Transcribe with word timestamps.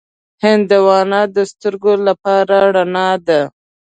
هندوانه 0.43 1.21
د 1.35 1.37
سترګو 1.51 1.93
لپاره 2.07 2.57
رڼا 2.75 3.09
ده. 3.27 3.41